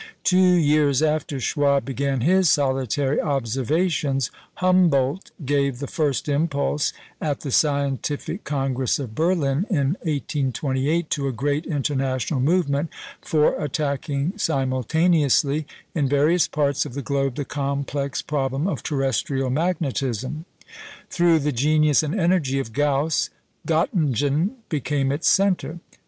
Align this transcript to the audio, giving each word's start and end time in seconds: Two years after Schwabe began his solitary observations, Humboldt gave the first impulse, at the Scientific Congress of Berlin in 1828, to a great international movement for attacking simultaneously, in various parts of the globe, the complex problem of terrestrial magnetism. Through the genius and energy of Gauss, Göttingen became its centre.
Two 0.23 0.55
years 0.55 1.03
after 1.03 1.39
Schwabe 1.39 1.85
began 1.85 2.21
his 2.21 2.49
solitary 2.49 3.21
observations, 3.21 4.31
Humboldt 4.55 5.29
gave 5.45 5.77
the 5.77 5.85
first 5.85 6.27
impulse, 6.27 6.91
at 7.21 7.41
the 7.41 7.51
Scientific 7.51 8.43
Congress 8.43 8.97
of 8.97 9.13
Berlin 9.13 9.67
in 9.69 9.89
1828, 10.01 11.11
to 11.11 11.27
a 11.27 11.31
great 11.31 11.67
international 11.67 12.39
movement 12.39 12.89
for 13.21 13.53
attacking 13.61 14.33
simultaneously, 14.39 15.67
in 15.93 16.09
various 16.09 16.47
parts 16.47 16.83
of 16.83 16.95
the 16.95 17.03
globe, 17.03 17.35
the 17.35 17.45
complex 17.45 18.23
problem 18.23 18.67
of 18.67 18.81
terrestrial 18.81 19.51
magnetism. 19.51 20.45
Through 21.11 21.37
the 21.41 21.51
genius 21.51 22.01
and 22.01 22.19
energy 22.19 22.57
of 22.57 22.73
Gauss, 22.73 23.29
Göttingen 23.67 24.55
became 24.67 25.11
its 25.11 25.27
centre. 25.27 25.77